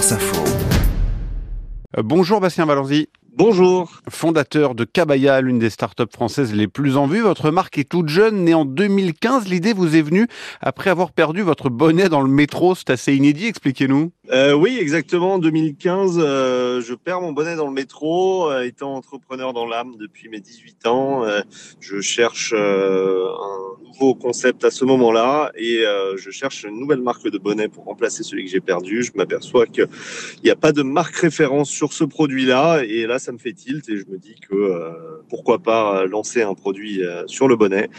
Info. 0.00 0.42
Euh, 1.98 2.02
bonjour 2.02 2.40
Bastien 2.40 2.64
Valenzi. 2.64 3.10
Bonjour. 3.36 4.00
Fondateur 4.08 4.74
de 4.74 4.84
Cabaya, 4.84 5.42
l'une 5.42 5.58
des 5.58 5.68
startups 5.68 6.10
françaises 6.10 6.54
les 6.54 6.68
plus 6.68 6.96
en 6.96 7.06
vue. 7.06 7.20
Votre 7.20 7.50
marque 7.50 7.76
est 7.76 7.88
toute 7.88 8.08
jeune, 8.08 8.44
née 8.44 8.54
en 8.54 8.64
2015. 8.64 9.46
L'idée 9.48 9.74
vous 9.74 9.96
est 9.96 10.02
venue 10.02 10.26
après 10.62 10.88
avoir 10.88 11.12
perdu 11.12 11.42
votre 11.42 11.68
bonnet 11.68 12.08
dans 12.08 12.22
le 12.22 12.30
métro. 12.30 12.74
C'est 12.74 12.88
assez 12.88 13.14
inédit, 13.14 13.46
expliquez-nous. 13.46 14.10
Euh, 14.32 14.52
oui, 14.52 14.78
exactement. 14.80 15.34
En 15.34 15.38
2015, 15.40 16.20
euh, 16.20 16.80
je 16.80 16.94
perds 16.94 17.20
mon 17.20 17.32
bonnet 17.32 17.56
dans 17.56 17.66
le 17.66 17.72
métro. 17.72 18.48
Euh, 18.48 18.62
étant 18.62 18.94
entrepreneur 18.94 19.52
dans 19.52 19.66
l'âme 19.66 19.96
depuis 19.98 20.28
mes 20.28 20.38
18 20.38 20.86
ans, 20.86 21.24
je 21.80 22.00
cherche 22.00 22.54
un 22.54 23.76
nouveau 23.84 24.14
concept 24.14 24.64
à 24.64 24.70
ce 24.70 24.84
moment-là 24.84 25.50
et 25.56 25.84
je 26.16 26.30
cherche 26.30 26.64
une 26.64 26.78
nouvelle 26.78 27.00
marque 27.00 27.28
de 27.28 27.38
bonnet 27.38 27.68
pour 27.68 27.84
remplacer 27.84 28.22
celui 28.22 28.44
que 28.44 28.50
j'ai 28.50 28.60
perdu. 28.60 29.02
Je 29.02 29.12
m'aperçois 29.14 29.66
qu'il 29.66 29.88
n'y 30.44 30.50
a 30.50 30.56
pas 30.56 30.72
de 30.72 30.82
marque 30.82 31.16
référence 31.16 31.70
sur 31.70 31.92
ce 31.92 32.04
produit-là 32.04 32.82
et 32.84 33.06
là, 33.06 33.18
ça 33.18 33.32
me 33.32 33.38
fait 33.38 33.52
tilt 33.52 33.88
et 33.88 33.96
je 33.96 34.06
me 34.06 34.18
dis 34.18 34.36
que 34.48 34.92
pourquoi 35.28 35.58
pas 35.58 36.06
lancer 36.06 36.42
un 36.42 36.54
produit 36.54 37.02
sur 37.26 37.48
le 37.48 37.56
bonnet. 37.56 37.90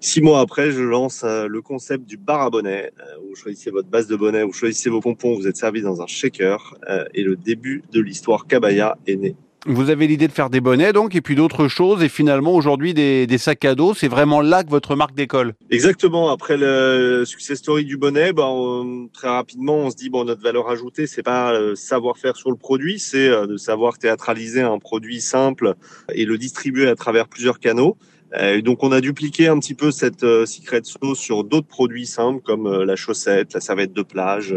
Six 0.00 0.20
mois 0.20 0.40
après, 0.40 0.70
je 0.70 0.82
lance 0.82 1.24
le 1.24 1.60
concept 1.62 2.04
du 2.04 2.16
bar 2.16 2.42
à 2.42 2.50
bonnet. 2.50 2.92
vous 3.28 3.34
choisissez 3.34 3.70
votre 3.70 3.88
base 3.88 4.06
de 4.06 4.16
bonnet, 4.16 4.42
vous 4.42 4.52
choisissez 4.52 4.90
vos 4.90 5.00
pompons, 5.00 5.34
vous 5.34 5.46
êtes 5.46 5.56
servi 5.68 5.82
dans 5.82 6.00
un 6.00 6.06
shaker 6.06 6.76
et 7.14 7.22
le 7.22 7.36
début 7.36 7.82
de 7.92 8.00
l'histoire 8.00 8.46
Cabaya 8.46 8.96
est 9.06 9.16
né. 9.16 9.36
Vous 9.66 9.90
avez 9.90 10.06
l'idée 10.06 10.28
de 10.28 10.32
faire 10.32 10.48
des 10.48 10.62
bonnets 10.62 10.94
donc 10.94 11.14
et 11.14 11.20
puis 11.20 11.34
d'autres 11.34 11.68
choses 11.68 12.02
et 12.02 12.08
finalement 12.08 12.54
aujourd'hui 12.54 12.94
des, 12.94 13.26
des, 13.26 13.36
sacs 13.36 13.66
à 13.66 13.74
dos. 13.74 13.92
C'est 13.92 14.08
vraiment 14.08 14.40
là 14.40 14.64
que 14.64 14.70
votre 14.70 14.96
marque 14.96 15.14
décolle. 15.14 15.52
Exactement. 15.70 16.30
Après 16.30 16.56
le 16.56 17.24
success 17.26 17.58
story 17.58 17.84
du 17.84 17.98
bonnet, 17.98 18.32
ben, 18.32 18.46
on, 18.46 19.08
très 19.12 19.28
rapidement 19.28 19.76
on 19.76 19.90
se 19.90 19.96
dit 19.96 20.08
bon 20.08 20.24
notre 20.24 20.42
valeur 20.42 20.70
ajoutée 20.70 21.06
c'est 21.06 21.22
pas 21.22 21.52
le 21.52 21.74
savoir-faire 21.74 22.36
sur 22.36 22.50
le 22.50 22.56
produit, 22.56 22.98
c'est 22.98 23.28
de 23.28 23.58
savoir 23.58 23.98
théâtraliser 23.98 24.62
un 24.62 24.78
produit 24.78 25.20
simple 25.20 25.74
et 26.14 26.24
le 26.24 26.38
distribuer 26.38 26.88
à 26.88 26.94
travers 26.94 27.28
plusieurs 27.28 27.58
canaux. 27.58 27.98
Et 28.40 28.62
donc 28.62 28.82
on 28.84 28.92
a 28.92 29.02
dupliqué 29.02 29.48
un 29.48 29.58
petit 29.58 29.74
peu 29.74 29.90
cette 29.90 30.24
secret 30.46 30.80
sauce 30.84 31.18
sur 31.18 31.44
d'autres 31.44 31.66
produits 31.66 32.06
simples 32.06 32.42
comme 32.42 32.84
la 32.84 32.96
chaussette, 32.96 33.52
la 33.54 33.60
serviette 33.60 33.92
de 33.92 34.02
plage, 34.02 34.54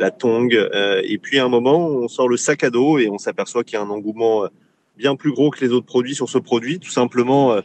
la 0.00 0.10
tongue. 0.10 0.54
Euh, 0.54 1.02
et 1.04 1.18
puis 1.18 1.38
à 1.38 1.44
un 1.44 1.48
moment, 1.48 1.86
on 1.86 2.08
sort 2.08 2.28
le 2.28 2.36
sac 2.36 2.64
à 2.64 2.70
dos 2.70 2.98
et 2.98 3.08
on 3.08 3.18
s'aperçoit 3.18 3.62
qu'il 3.62 3.74
y 3.74 3.76
a 3.76 3.82
un 3.82 3.90
engouement 3.90 4.48
bien 4.96 5.14
plus 5.14 5.32
gros 5.32 5.50
que 5.50 5.64
les 5.64 5.72
autres 5.72 5.86
produits 5.86 6.14
sur 6.14 6.28
ce 6.28 6.38
produit, 6.38 6.78
tout 6.78 6.90
simplement 6.90 7.60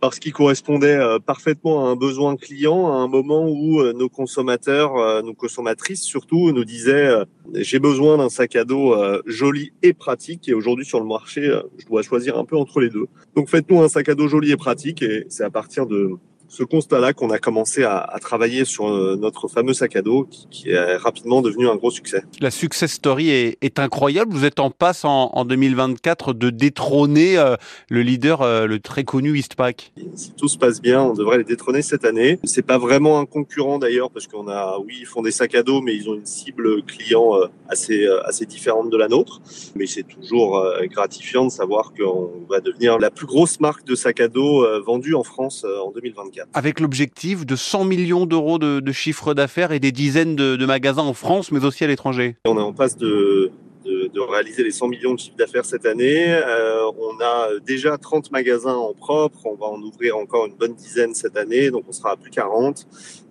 parce 0.00 0.18
qu'il 0.18 0.32
correspondait 0.32 0.98
parfaitement 1.24 1.86
à 1.86 1.90
un 1.90 1.96
besoin 1.96 2.36
client 2.36 2.92
à 2.92 2.96
un 2.96 3.06
moment 3.06 3.46
où 3.48 3.80
nos 3.92 4.08
consommateurs, 4.08 5.22
nos 5.22 5.34
consommatrices 5.34 6.02
surtout, 6.02 6.50
nous 6.50 6.64
disaient 6.64 7.10
j'ai 7.54 7.78
besoin 7.78 8.18
d'un 8.18 8.28
sac 8.28 8.56
à 8.56 8.64
dos 8.64 8.92
joli 9.24 9.72
et 9.82 9.92
pratique. 9.92 10.48
Et 10.48 10.54
aujourd'hui 10.54 10.84
sur 10.84 10.98
le 10.98 11.06
marché, 11.06 11.42
je 11.78 11.86
dois 11.86 12.02
choisir 12.02 12.36
un 12.38 12.44
peu 12.44 12.56
entre 12.56 12.80
les 12.80 12.90
deux. 12.90 13.06
Donc 13.36 13.48
faites-nous 13.48 13.80
un 13.80 13.88
sac 13.88 14.08
à 14.08 14.14
dos 14.14 14.26
joli 14.26 14.50
et 14.50 14.56
pratique. 14.56 15.00
Et 15.02 15.26
c'est 15.28 15.44
à 15.44 15.50
partir 15.50 15.86
de 15.86 16.10
ce 16.54 16.62
constat-là 16.62 17.12
qu'on 17.12 17.30
a 17.30 17.38
commencé 17.38 17.84
à, 17.84 17.98
à, 17.98 18.18
travailler 18.18 18.64
sur 18.64 18.88
notre 19.16 19.48
fameux 19.48 19.74
sac 19.74 19.96
à 19.96 20.02
dos 20.02 20.24
qui, 20.24 20.46
qui, 20.50 20.70
est 20.70 20.96
rapidement 20.96 21.42
devenu 21.42 21.68
un 21.68 21.76
gros 21.76 21.90
succès. 21.90 22.22
La 22.40 22.50
success 22.50 22.92
story 22.92 23.30
est, 23.30 23.58
est 23.60 23.78
incroyable. 23.78 24.32
Vous 24.32 24.44
êtes 24.44 24.60
en 24.60 24.70
passe 24.70 25.04
en, 25.04 25.30
en 25.32 25.44
2024 25.44 26.32
de 26.32 26.50
détrôner 26.50 27.38
euh, 27.38 27.56
le 27.88 28.02
leader, 28.02 28.42
euh, 28.42 28.66
le 28.66 28.78
très 28.78 29.04
connu 29.04 29.36
Eastpak. 29.36 29.92
Si 30.14 30.32
tout 30.32 30.48
se 30.48 30.58
passe 30.58 30.80
bien, 30.80 31.02
on 31.02 31.14
devrait 31.14 31.38
les 31.38 31.44
détrôner 31.44 31.82
cette 31.82 32.04
année. 32.04 32.38
C'est 32.44 32.66
pas 32.66 32.78
vraiment 32.78 33.18
un 33.18 33.26
concurrent 33.26 33.78
d'ailleurs 33.78 34.10
parce 34.10 34.26
qu'on 34.26 34.48
a, 34.48 34.78
oui, 34.78 34.98
ils 35.00 35.06
font 35.06 35.22
des 35.22 35.30
sacs 35.30 35.54
à 35.54 35.62
dos, 35.62 35.80
mais 35.80 35.94
ils 35.94 36.08
ont 36.08 36.14
une 36.14 36.26
cible 36.26 36.82
client 36.84 37.36
euh, 37.36 37.46
assez 37.68 38.06
assez 38.24 38.46
différente 38.46 38.90
de 38.90 38.96
la 38.96 39.08
nôtre. 39.08 39.40
Mais 39.74 39.86
c'est 39.86 40.02
toujours 40.02 40.62
gratifiant 40.90 41.46
de 41.46 41.50
savoir 41.50 41.92
qu'on 41.92 42.46
va 42.48 42.60
devenir 42.60 42.98
la 42.98 43.10
plus 43.10 43.26
grosse 43.26 43.60
marque 43.60 43.84
de 43.84 43.94
sacs 43.94 44.20
à 44.20 44.28
dos 44.28 44.64
vendue 44.82 45.14
en 45.14 45.24
France 45.24 45.64
en 45.64 45.90
2024 45.90 46.43
avec 46.52 46.80
l'objectif 46.80 47.46
de 47.46 47.56
100 47.56 47.84
millions 47.84 48.26
d'euros 48.26 48.58
de, 48.58 48.92
chiffre 48.92 49.34
d'affaires 49.34 49.72
et 49.72 49.80
des 49.80 49.92
dizaines 49.92 50.36
de, 50.36 50.56
de, 50.56 50.66
magasins 50.66 51.02
en 51.02 51.14
France, 51.14 51.50
mais 51.50 51.64
aussi 51.64 51.84
à 51.84 51.86
l'étranger. 51.86 52.36
On 52.44 52.58
est 52.58 52.62
en 52.62 52.72
passe 52.72 52.96
de, 52.96 53.50
de, 53.84 54.20
réaliser 54.20 54.62
les 54.62 54.70
100 54.70 54.88
millions 54.88 55.14
de 55.14 55.18
chiffre 55.18 55.36
d'affaires 55.36 55.64
cette 55.64 55.86
année. 55.86 56.26
Euh, 56.28 56.90
on 56.98 57.20
a 57.20 57.48
déjà 57.64 57.98
30 57.98 58.32
magasins 58.32 58.74
en 58.74 58.94
propre. 58.94 59.38
On 59.44 59.54
va 59.54 59.66
en 59.66 59.80
ouvrir 59.80 60.16
encore 60.16 60.46
une 60.46 60.54
bonne 60.54 60.74
dizaine 60.74 61.14
cette 61.14 61.36
année, 61.36 61.70
donc 61.70 61.84
on 61.88 61.92
sera 61.92 62.12
à 62.12 62.16
plus 62.16 62.30
40. 62.30 62.86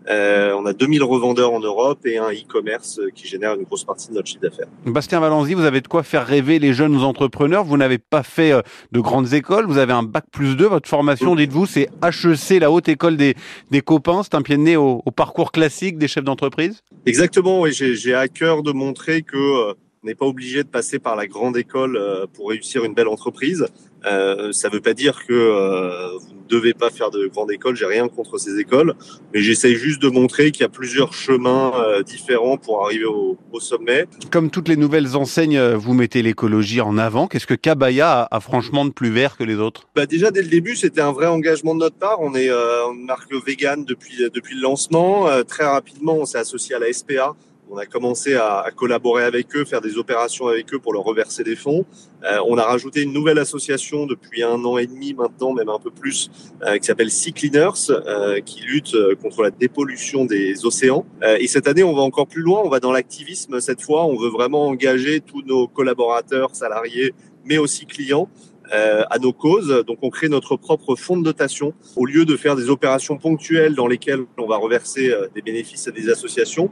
Euh, 0.10 0.54
on 0.54 0.66
a 0.66 0.74
2000 0.74 1.02
revendeurs 1.04 1.54
en 1.54 1.62
Europe 1.62 2.06
et 2.06 2.18
un 2.18 2.30
e-commerce 2.30 3.00
qui 3.16 3.26
génère 3.26 3.56
une 3.56 3.64
grosse 3.64 3.86
partie 3.86 4.10
de 4.10 4.14
notre 4.14 4.28
chiffre 4.28 4.42
d'affaires. 4.42 4.68
Bastien 4.86 5.22
Valenzi, 5.22 5.54
vous 5.54 5.64
avez 5.64 5.80
de 5.80 5.88
quoi 5.88 6.04
faire 6.04 6.26
rêver 6.26 6.60
les 6.60 6.74
jeunes 6.74 6.98
entrepreneurs. 6.98 7.64
Vous 7.64 7.78
n'avez 7.78 8.00
pas 8.00 8.22
fait 8.22 8.52
de 8.92 9.00
grandes 9.00 9.34
écoles, 9.34 9.66
vous 9.66 9.78
avez 9.78 9.94
un 9.94 10.04
bac 10.04 10.26
plus 10.32 10.58
2. 10.58 10.68
Votre 10.68 10.90
formation, 10.90 11.36
dites-vous, 11.36 11.66
c'est 11.66 11.90
HEC, 12.04 12.60
la 12.60 12.70
haute 12.70 12.90
école 12.90 13.16
des, 13.16 13.36
des 13.72 13.82
copains. 13.82 14.24
C'est 14.24 14.36
un 14.36 14.42
pied 14.42 14.58
de 14.58 14.62
nez 14.62 14.76
au, 14.76 15.02
au 15.06 15.12
parcours 15.12 15.54
classique 15.54 15.98
des 15.98 16.10
chefs 16.10 16.26
d'entreprise? 16.26 16.82
Exactement, 17.06 17.62
oui. 17.62 17.72
J'ai 17.72 18.14
à 18.14 18.28
cœur 18.28 18.62
de 18.62 18.74
montrer 18.74 19.22
que 19.22 19.74
on 20.04 20.08
n'est 20.08 20.16
pas 20.16 20.26
obligé 20.26 20.64
de 20.64 20.68
passer 20.68 21.00
par 21.00 21.16
la 21.16 21.28
grande 21.28 21.58
école 21.58 22.00
pour 22.34 22.50
réussir 22.50 22.84
une 22.84 22.94
belle 22.94 23.08
entreprise. 23.08 23.66
Euh, 24.06 24.52
ça 24.52 24.70
ne 24.70 24.74
veut 24.74 24.82
pas 24.82 24.94
dire 24.94 25.26
que 25.26 25.34
euh, 25.34 26.18
vous 26.18 26.34
ne 26.34 26.48
devez 26.50 26.74
pas 26.74 26.90
faire 26.90 27.10
de 27.10 27.28
grande 27.28 27.52
école. 27.52 27.76
J'ai 27.76 27.86
rien 27.86 28.08
contre 28.10 28.38
ces 28.38 28.60
écoles, 28.60 28.96
mais 29.34 29.42
j'essaye 29.42 29.76
juste 29.76 30.02
de 30.02 30.10
montrer 30.10 30.52
qu'il 30.52 30.62
y 30.62 30.66
a 30.66 30.70
plusieurs 30.70 31.14
chemins 31.14 31.72
euh, 31.76 32.04
différents 32.04 32.58
pour 32.58 32.86
arriver 32.86 33.06
au, 33.06 33.38
au, 33.52 33.60
sommet. 33.60 34.06
Comme 34.32 34.50
toutes 34.50 34.68
les 34.68 34.76
nouvelles 34.76 35.16
enseignes, 35.16 35.60
vous 35.74 35.94
mettez 35.94 36.22
l'écologie 36.22 36.82
en 36.82 36.98
avant. 36.98 37.28
Qu'est-ce 37.28 37.48
que 37.48 37.54
Cabaya 37.54 38.24
a, 38.24 38.36
a, 38.36 38.40
franchement 38.40 38.86
de 38.86 38.92
plus 38.92 39.10
vert 39.10 39.38
que 39.38 39.44
les 39.44 39.56
autres? 39.56 39.88
Bah 39.96 40.06
Déjà 40.06 40.32
dès 40.32 40.42
le 40.42 40.50
début, 40.50 40.76
c'était 40.76 41.02
un 41.02 41.12
vrai 41.12 41.28
engagement 41.28 41.74
de 41.74 41.80
notre 41.80 41.96
part. 41.96 42.20
On 42.20 42.36
est 42.36 42.50
une 42.50 43.06
marque 43.06 43.34
vegan 43.46 43.86
depuis 43.86 44.18
depuis 44.34 44.56
le 44.56 44.62
lancement. 44.62 45.28
très 45.48 45.66
rapidement, 45.66 46.16
on 46.16 46.26
s'est 46.26 46.38
associé 46.38 46.76
à 46.76 46.80
la 46.80 46.92
SPA 46.92 47.36
on 47.70 47.78
a 47.78 47.86
commencé 47.86 48.36
à, 48.36 48.60
à, 48.60 48.72
collaborer 48.72 49.24
avec 49.24 49.56
eux, 49.56 49.66
faire 49.66 49.82
des 49.82 49.98
opérations 49.98 50.48
avec 50.48 50.74
eux 50.74 50.80
pour 50.80 50.94
leur 50.94 51.04
reverser 51.04 51.44
des 51.44 51.56
fonds. 51.56 51.86
Euh, 52.24 52.38
on 52.48 52.58
a 52.58 52.64
rajouté 52.64 53.02
une 53.02 53.14
nouvelle 53.14 53.40
association 53.40 54.06
depuis 54.06 54.44
un 54.44 54.64
an 54.64 54.78
et 54.78 54.88
demi 54.88 55.14
maintenant, 55.14 55.54
même 55.54 55.70
un 55.70 55.80
peu 55.80 55.92
plus, 55.92 56.30
euh, 56.66 56.78
qui 56.78 56.86
s'appelle 56.86 57.10
Sea 57.10 57.34
Cleaners, 57.34 57.90
euh, 57.90 58.42
qui 58.42 58.62
lutte 58.62 58.96
contre 59.22 59.44
la 59.44 59.52
dépollution 59.52 60.26
des 60.26 60.66
océans. 60.66 61.06
et 61.40 61.48
cette 61.48 61.68
année, 61.68 61.84
on 61.84 61.96
va 61.96 62.02
encore 62.02 62.28
plus 62.28 62.42
loin. 62.42 62.62
On 62.64 62.70
va 62.70 62.80
dans 62.80 62.92
l'activisme 62.92 63.60
cette 63.60 63.82
fois. 63.82 64.06
On 64.06 64.18
veut 64.18 64.30
vraiment 64.30 64.68
engager 64.68 65.20
tous 65.20 65.42
nos 65.44 65.68
collaborateurs, 65.68 66.56
salariés, 66.56 67.14
mais 67.46 67.58
aussi 67.58 67.86
clients 67.86 68.30
euh, 68.74 69.04
à 69.10 69.20
nos 69.20 69.34
causes. 69.34 69.84
Donc 69.86 70.00
on 70.02 70.10
crée 70.10 70.30
notre 70.30 70.56
propre 70.56 70.96
fonds 70.96 71.18
de 71.18 71.24
dotation. 71.24 71.74
Au 71.96 72.06
lieu 72.06 72.26
de 72.26 72.38
faire 72.38 72.56
des 72.56 72.70
opérations 72.70 73.18
ponctuelles 73.18 73.76
dans 73.76 73.88
lesquelles 73.88 74.22
on 74.38 74.48
va 74.48 74.56
reverser 74.56 75.12
euh, 75.12 75.28
des 75.36 75.42
bénéfices 75.42 75.88
à 75.88 75.92
des 75.92 76.10
associations, 76.10 76.72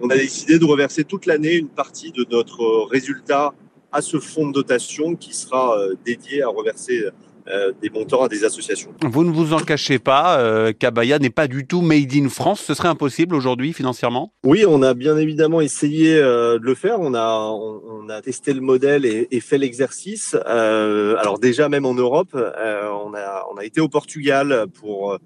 on 0.00 0.10
a 0.10 0.16
décidé 0.16 0.58
de 0.58 0.64
reverser 0.64 1.04
toute 1.04 1.26
l'année 1.26 1.54
une 1.54 1.68
partie 1.68 2.12
de 2.12 2.26
notre 2.30 2.88
résultat 2.90 3.52
à 3.92 4.02
ce 4.02 4.18
fonds 4.18 4.48
de 4.48 4.52
dotation 4.52 5.16
qui 5.16 5.34
sera 5.34 5.78
euh, 5.78 5.94
dédié 6.04 6.42
à 6.42 6.48
reverser 6.48 7.06
euh, 7.48 7.72
des 7.82 7.90
montants 7.90 8.22
à 8.22 8.28
des 8.28 8.44
associations. 8.44 8.92
Vous 9.02 9.24
ne 9.24 9.30
vous 9.30 9.52
en 9.52 9.58
cachez 9.58 9.98
pas, 9.98 10.38
euh, 10.38 10.72
Cabaya 10.72 11.18
n'est 11.18 11.30
pas 11.30 11.48
du 11.48 11.66
tout 11.66 11.80
made 11.80 12.14
in 12.14 12.28
France. 12.28 12.60
Ce 12.60 12.74
serait 12.74 12.88
impossible 12.88 13.34
aujourd'hui 13.34 13.72
financièrement? 13.72 14.32
Oui, 14.44 14.64
on 14.68 14.82
a 14.82 14.94
bien 14.94 15.16
évidemment 15.16 15.60
essayé 15.60 16.16
euh, 16.16 16.58
de 16.58 16.64
le 16.64 16.74
faire. 16.74 17.00
On 17.00 17.14
a, 17.14 17.38
on, 17.50 17.80
on, 18.04 18.08
a 18.08 18.20
testé 18.20 18.52
le 18.52 18.60
modèle 18.60 19.04
et, 19.04 19.26
et 19.30 19.40
fait 19.40 19.58
l'exercice. 19.58 20.36
Euh, 20.46 21.16
alors 21.16 21.38
déjà, 21.38 21.68
même 21.68 21.86
en 21.86 21.94
Europe, 21.94 22.30
euh, 22.34 22.88
on, 23.04 23.14
a, 23.14 23.46
on 23.52 23.56
a 23.56 23.64
été 23.64 23.80
au 23.80 23.88
Portugal 23.88 24.66
pour, 24.78 25.18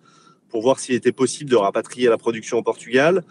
pour 0.48 0.62
voir 0.62 0.78
s'il 0.78 0.94
était 0.94 1.12
possible 1.12 1.50
de 1.50 1.56
rapatrier 1.56 2.08
la 2.08 2.16
production 2.16 2.58
au 2.58 2.62
Portugal. 2.62 3.22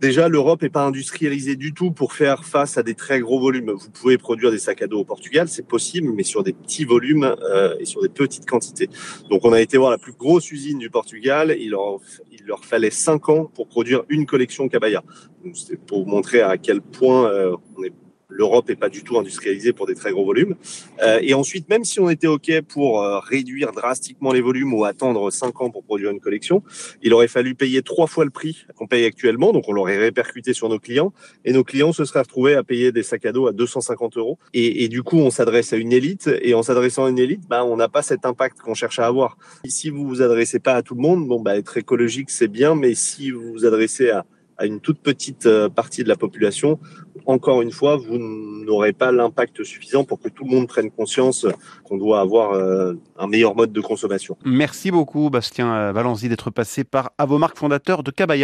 Déjà, 0.00 0.30
l'Europe 0.30 0.62
n'est 0.62 0.70
pas 0.70 0.86
industrialisée 0.86 1.56
du 1.56 1.74
tout 1.74 1.90
pour 1.90 2.14
faire 2.14 2.46
face 2.46 2.78
à 2.78 2.82
des 2.82 2.94
très 2.94 3.20
gros 3.20 3.38
volumes. 3.38 3.72
Vous 3.72 3.90
pouvez 3.90 4.16
produire 4.16 4.50
des 4.50 4.58
sacs 4.58 4.80
à 4.80 4.86
dos 4.86 5.00
au 5.00 5.04
Portugal, 5.04 5.46
c'est 5.46 5.66
possible, 5.66 6.10
mais 6.14 6.22
sur 6.22 6.42
des 6.42 6.54
petits 6.54 6.86
volumes 6.86 7.36
euh, 7.42 7.76
et 7.78 7.84
sur 7.84 8.00
des 8.00 8.08
petites 8.08 8.48
quantités. 8.48 8.88
Donc, 9.28 9.44
on 9.44 9.52
a 9.52 9.60
été 9.60 9.76
voir 9.76 9.90
la 9.90 9.98
plus 9.98 10.12
grosse 10.12 10.50
usine 10.50 10.78
du 10.78 10.88
Portugal. 10.88 11.54
Il 11.60 11.72
leur, 11.72 11.98
il 12.32 12.46
leur 12.46 12.64
fallait 12.64 12.90
cinq 12.90 13.28
ans 13.28 13.44
pour 13.44 13.68
produire 13.68 14.04
une 14.08 14.24
collection 14.24 14.68
Cabaya. 14.68 15.04
C'est 15.52 15.78
pour 15.78 16.04
vous 16.04 16.10
montrer 16.10 16.40
à 16.40 16.56
quel 16.56 16.80
point 16.80 17.30
euh, 17.30 17.54
on 17.76 17.84
est 17.84 17.92
l'Europe 18.30 18.68
n'est 18.68 18.76
pas 18.76 18.88
du 18.88 19.02
tout 19.02 19.18
industrialisée 19.18 19.72
pour 19.72 19.86
des 19.86 19.94
très 19.94 20.12
gros 20.12 20.24
volumes. 20.24 20.56
Euh, 21.02 21.18
et 21.22 21.34
ensuite, 21.34 21.68
même 21.68 21.84
si 21.84 22.00
on 22.00 22.08
était 22.08 22.26
OK 22.26 22.50
pour 22.68 23.02
euh, 23.02 23.18
réduire 23.18 23.72
drastiquement 23.72 24.32
les 24.32 24.40
volumes 24.40 24.72
ou 24.74 24.84
attendre 24.84 25.30
5 25.30 25.60
ans 25.60 25.70
pour 25.70 25.84
produire 25.84 26.10
une 26.10 26.20
collection, 26.20 26.62
il 27.02 27.12
aurait 27.12 27.28
fallu 27.28 27.54
payer 27.54 27.82
trois 27.82 28.06
fois 28.06 28.24
le 28.24 28.30
prix 28.30 28.64
qu'on 28.76 28.86
paye 28.86 29.04
actuellement. 29.04 29.52
Donc, 29.52 29.64
on 29.68 29.72
l'aurait 29.72 29.98
répercuté 29.98 30.52
sur 30.52 30.68
nos 30.68 30.78
clients. 30.78 31.12
Et 31.44 31.52
nos 31.52 31.64
clients 31.64 31.92
se 31.92 32.04
seraient 32.04 32.20
retrouvés 32.20 32.54
à 32.54 32.62
payer 32.62 32.92
des 32.92 33.02
sacs 33.02 33.26
à 33.26 33.32
dos 33.32 33.46
à 33.46 33.52
250 33.52 34.16
euros. 34.16 34.38
Et, 34.54 34.84
et 34.84 34.88
du 34.88 35.02
coup, 35.02 35.18
on 35.18 35.30
s'adresse 35.30 35.72
à 35.72 35.76
une 35.76 35.92
élite. 35.92 36.30
Et 36.42 36.54
en 36.54 36.62
s'adressant 36.62 37.06
à 37.06 37.10
une 37.10 37.18
élite, 37.18 37.42
bah, 37.48 37.64
on 37.64 37.76
n'a 37.76 37.88
pas 37.88 38.02
cet 38.02 38.24
impact 38.24 38.60
qu'on 38.60 38.74
cherche 38.74 38.98
à 38.98 39.06
avoir. 39.06 39.36
Si 39.66 39.90
vous 39.90 40.06
vous 40.06 40.22
adressez 40.22 40.60
pas 40.60 40.74
à 40.74 40.82
tout 40.82 40.94
le 40.94 41.02
monde, 41.02 41.26
bon, 41.26 41.40
bah, 41.40 41.56
être 41.56 41.76
écologique, 41.76 42.30
c'est 42.30 42.48
bien. 42.48 42.74
Mais 42.74 42.94
si 42.94 43.30
vous 43.30 43.52
vous 43.52 43.66
adressez 43.66 44.10
à 44.10 44.24
à 44.60 44.66
une 44.66 44.78
toute 44.78 45.00
petite 45.00 45.48
partie 45.74 46.04
de 46.04 46.08
la 46.08 46.16
population, 46.16 46.78
encore 47.26 47.62
une 47.62 47.72
fois, 47.72 47.96
vous 47.96 48.18
n'aurez 48.18 48.92
pas 48.92 49.10
l'impact 49.10 49.64
suffisant 49.64 50.04
pour 50.04 50.20
que 50.20 50.28
tout 50.28 50.44
le 50.44 50.50
monde 50.50 50.68
prenne 50.68 50.90
conscience 50.90 51.46
qu'on 51.84 51.96
doit 51.96 52.20
avoir 52.20 52.54
un 53.18 53.26
meilleur 53.26 53.56
mode 53.56 53.72
de 53.72 53.80
consommation. 53.80 54.36
Merci 54.44 54.90
beaucoup, 54.90 55.30
Bastien 55.30 55.90
Valenzi, 55.92 56.28
d'être 56.28 56.50
passé 56.50 56.84
par 56.84 57.10
Avomark, 57.18 57.56
fondateur 57.56 58.02
de 58.02 58.10
Cabaya. 58.10 58.38